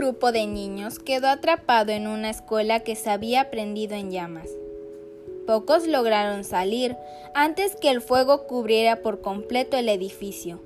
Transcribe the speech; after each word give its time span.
grupo 0.00 0.32
de 0.32 0.46
niños 0.46 0.98
quedó 0.98 1.28
atrapado 1.28 1.92
en 1.92 2.06
una 2.06 2.30
escuela 2.30 2.80
que 2.80 2.96
se 2.96 3.10
había 3.10 3.50
prendido 3.50 3.94
en 3.94 4.10
llamas. 4.10 4.48
Pocos 5.46 5.86
lograron 5.86 6.44
salir 6.44 6.96
antes 7.34 7.76
que 7.76 7.90
el 7.90 8.00
fuego 8.00 8.46
cubriera 8.46 9.02
por 9.02 9.20
completo 9.20 9.76
el 9.76 9.88
edificio. 9.88 10.60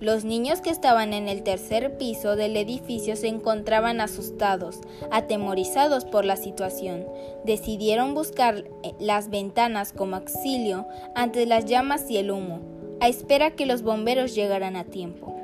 Los 0.00 0.24
niños 0.24 0.60
que 0.60 0.70
estaban 0.70 1.12
en 1.12 1.28
el 1.28 1.42
tercer 1.42 1.98
piso 1.98 2.36
del 2.36 2.56
edificio 2.56 3.16
se 3.16 3.28
encontraban 3.28 4.00
asustados, 4.00 4.80
atemorizados 5.10 6.04
por 6.04 6.24
la 6.24 6.36
situación. 6.36 7.06
Decidieron 7.44 8.14
buscar 8.14 8.64
eh, 8.82 8.92
las 8.98 9.30
ventanas 9.30 9.92
como 9.92 10.16
auxilio 10.16 10.86
ante 11.14 11.46
las 11.46 11.66
llamas 11.66 12.10
y 12.10 12.16
el 12.16 12.30
humo, 12.30 12.60
a 13.00 13.08
espera 13.08 13.52
que 13.52 13.66
los 13.66 13.82
bomberos 13.82 14.34
llegaran 14.34 14.76
a 14.76 14.84
tiempo. 14.84 15.43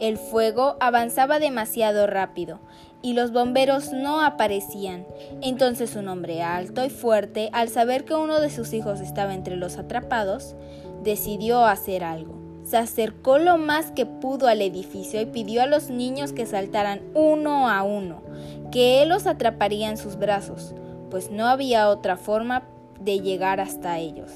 El 0.00 0.16
fuego 0.16 0.76
avanzaba 0.80 1.40
demasiado 1.40 2.06
rápido 2.06 2.60
y 3.02 3.14
los 3.14 3.32
bomberos 3.32 3.92
no 3.92 4.20
aparecían. 4.24 5.06
Entonces 5.42 5.96
un 5.96 6.08
hombre 6.08 6.42
alto 6.42 6.84
y 6.84 6.90
fuerte, 6.90 7.50
al 7.52 7.68
saber 7.68 8.04
que 8.04 8.14
uno 8.14 8.40
de 8.40 8.50
sus 8.50 8.72
hijos 8.72 9.00
estaba 9.00 9.34
entre 9.34 9.56
los 9.56 9.76
atrapados, 9.76 10.54
decidió 11.02 11.64
hacer 11.64 12.04
algo. 12.04 12.38
Se 12.64 12.76
acercó 12.76 13.38
lo 13.38 13.56
más 13.56 13.90
que 13.92 14.04
pudo 14.04 14.46
al 14.46 14.60
edificio 14.60 15.20
y 15.20 15.26
pidió 15.26 15.62
a 15.62 15.66
los 15.66 15.90
niños 15.90 16.32
que 16.32 16.46
saltaran 16.46 17.00
uno 17.14 17.68
a 17.68 17.82
uno, 17.82 18.22
que 18.70 19.02
él 19.02 19.08
los 19.08 19.26
atraparía 19.26 19.88
en 19.88 19.96
sus 19.96 20.16
brazos, 20.16 20.74
pues 21.10 21.30
no 21.30 21.46
había 21.46 21.88
otra 21.88 22.16
forma 22.16 22.68
de 23.00 23.20
llegar 23.20 23.60
hasta 23.60 23.98
ellos. 23.98 24.30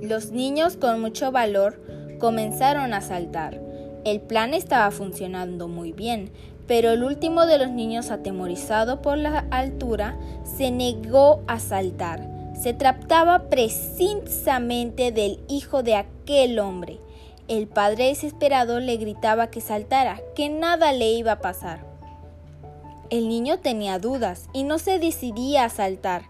Los 0.00 0.30
niños 0.30 0.76
con 0.76 1.00
mucho 1.00 1.32
valor 1.32 1.82
comenzaron 2.20 2.94
a 2.94 3.00
saltar. 3.00 3.65
El 4.06 4.20
plan 4.20 4.54
estaba 4.54 4.92
funcionando 4.92 5.66
muy 5.66 5.90
bien, 5.90 6.30
pero 6.68 6.90
el 6.92 7.02
último 7.02 7.44
de 7.44 7.58
los 7.58 7.70
niños 7.70 8.12
atemorizado 8.12 9.02
por 9.02 9.18
la 9.18 9.48
altura 9.50 10.16
se 10.44 10.70
negó 10.70 11.42
a 11.48 11.58
saltar. 11.58 12.24
Se 12.54 12.72
trataba 12.72 13.48
precisamente 13.50 15.10
del 15.10 15.40
hijo 15.48 15.82
de 15.82 15.96
aquel 15.96 16.60
hombre. 16.60 17.00
El 17.48 17.66
padre 17.66 18.06
desesperado 18.06 18.78
le 18.78 18.96
gritaba 18.96 19.48
que 19.48 19.60
saltara, 19.60 20.20
que 20.36 20.50
nada 20.50 20.92
le 20.92 21.10
iba 21.10 21.32
a 21.32 21.40
pasar. 21.40 21.84
El 23.10 23.28
niño 23.28 23.58
tenía 23.58 23.98
dudas 23.98 24.48
y 24.52 24.62
no 24.62 24.78
se 24.78 25.00
decidía 25.00 25.64
a 25.64 25.68
saltar. 25.68 26.26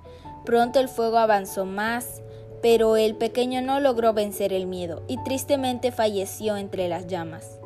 Pronto 0.47 0.81
el 0.81 0.89
fuego 0.89 1.19
avanzó 1.19 1.67
más, 1.67 2.23
pero 2.63 2.97
el 2.97 3.17
pequeño 3.17 3.61
no 3.61 3.81
logró 3.81 4.15
vencer 4.15 4.55
el 4.55 4.67
miedo 4.67 5.03
y 5.09 5.23
tristemente 5.25 5.93
falleció 5.93 6.57
entre 6.57 6.89
las 6.89 7.07
llamas. 7.07 7.61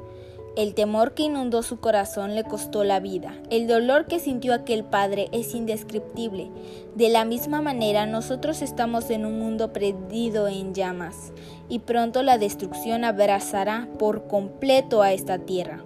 El 0.56 0.74
temor 0.74 1.14
que 1.14 1.22
inundó 1.22 1.62
su 1.62 1.78
corazón 1.78 2.34
le 2.34 2.42
costó 2.42 2.82
la 2.82 2.98
vida. 2.98 3.34
El 3.50 3.68
dolor 3.68 4.06
que 4.06 4.18
sintió 4.18 4.52
aquel 4.52 4.84
padre 4.84 5.28
es 5.32 5.54
indescriptible. 5.54 6.50
De 6.96 7.08
la 7.08 7.24
misma 7.24 7.62
manera, 7.62 8.04
nosotros 8.06 8.60
estamos 8.60 9.10
en 9.10 9.24
un 9.26 9.38
mundo 9.38 9.72
perdido 9.72 10.48
en 10.48 10.74
llamas, 10.74 11.32
y 11.68 11.78
pronto 11.78 12.22
la 12.24 12.36
destrucción 12.36 13.04
abrazará 13.04 13.88
por 13.98 14.26
completo 14.26 15.02
a 15.02 15.12
esta 15.12 15.38
tierra. 15.38 15.84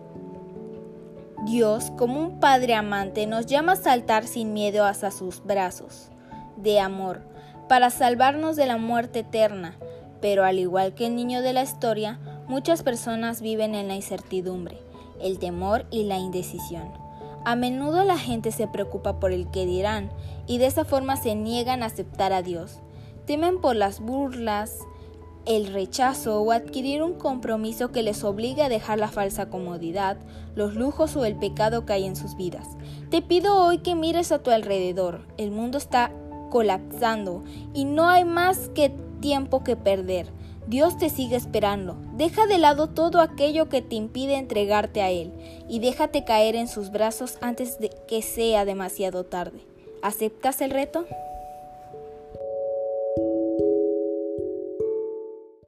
Dios, 1.45 1.93
como 1.99 2.19
un 2.21 2.41
Padre 2.41 2.75
amante, 2.75 3.27
nos 3.27 3.45
llama 3.45 3.73
a 3.73 3.77
saltar 3.77 4.27
sin 4.27 4.55
miedo 4.55 4.87
hacia 4.87 5.11
sus 5.11 5.45
brazos 5.45 6.09
de 6.57 6.81
amor, 6.81 7.21
para 7.69 7.91
salvarnos 7.91 8.57
de 8.57 8.67
la 8.67 8.79
muerte 8.79 9.21
eterna. 9.21 9.77
Pero 10.21 10.45
al 10.45 10.59
igual 10.59 10.95
que 10.95 11.07
el 11.07 11.17
niño 11.17 11.43
de 11.43 11.53
la 11.53 11.63
historia, 11.63 12.19
Muchas 12.47 12.83
personas 12.83 13.41
viven 13.41 13.75
en 13.75 13.89
la 13.89 13.95
incertidumbre, 13.95 14.79
el 15.21 15.39
temor 15.39 15.87
y 15.91 16.05
la 16.05 16.19
indecisión. 16.19 16.93
A 17.47 17.57
menudo 17.57 18.05
la 18.05 18.19
gente 18.19 18.53
se 18.53 18.67
preocupa 18.67 19.19
por 19.19 19.33
el 19.33 19.51
que 19.51 19.65
dirán 19.65 20.11
y 20.47 20.59
de 20.59 20.67
esa 20.67 20.85
forma 20.85 21.17
se 21.17 21.35
niegan 21.35 21.83
a 21.83 21.87
aceptar 21.87 22.33
a 22.33 22.43
Dios. 22.43 22.81
Temen 23.27 23.61
por 23.61 23.77
las 23.77 24.01
burlas, 24.01 24.79
el 25.47 25.73
rechazo 25.73 26.41
o 26.41 26.53
adquirir 26.53 27.03
un 27.03 27.15
compromiso 27.15 27.93
que 27.93 28.03
les 28.03 28.25
obligue 28.25 28.63
a 28.63 28.69
dejar 28.69 28.99
la 28.99 29.09
falsa 29.09 29.49
comodidad, 29.49 30.19
los 30.55 30.75
lujos 30.75 31.17
o 31.17 31.25
el 31.25 31.37
pecado 31.37 31.87
que 31.87 31.95
hay 31.95 32.05
en 32.05 32.17
sus 32.17 32.37
vidas. 32.37 32.67
Te 33.11 33.23
pido 33.23 33.57
hoy 33.57 33.79
que 33.79 33.95
mires 33.95 34.33
a 34.33 34.43
tu 34.43 34.51
alrededor. 34.51 35.27
El 35.39 35.51
mundo 35.51 35.79
está 35.79 36.13
colapsando 36.51 37.43
y 37.73 37.85
no 37.85 38.07
hay 38.07 38.25
más 38.25 38.69
que 38.75 38.91
tiempo 39.21 39.65
que 39.65 39.77
perder. 39.77 40.31
Dios 40.67 40.97
te 40.97 41.11
sigue 41.11 41.37
esperando. 41.37 41.97
Deja 42.15 42.47
de 42.47 42.59
lado 42.59 42.89
todo 42.89 43.21
aquello 43.21 43.69
que 43.69 43.83
te 43.83 43.97
impide 43.97 44.37
entregarte 44.37 45.03
a 45.03 45.11
Él 45.11 45.33
y 45.69 45.79
déjate 45.81 46.25
caer 46.25 46.57
en 46.57 46.69
sus 46.69 46.91
brazos 46.91 47.37
antes 47.43 47.79
de 47.79 47.91
que 48.09 48.23
sea 48.23 48.65
demasiado 48.65 49.25
tarde. 49.25 49.61
¿Aceptas 50.03 50.61
el 50.61 50.71
reto? 50.71 51.07